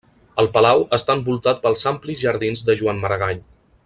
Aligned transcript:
El 0.43 0.47
palau 0.55 0.79
està 0.97 1.17
envoltat 1.19 1.61
pels 1.65 1.85
amplis 1.93 2.21
Jardins 2.25 2.65
de 2.71 2.77
Joan 2.81 3.05
Maragall. 3.05 3.45